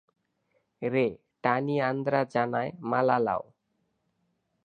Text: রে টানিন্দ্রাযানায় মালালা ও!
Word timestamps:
রে 0.81 1.05
টানিন্দ্রাযানায় 1.43 2.71
মালালা 2.89 3.35
ও! 3.37 3.45